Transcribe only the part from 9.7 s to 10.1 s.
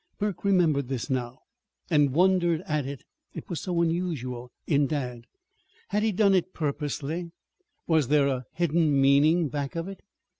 of it?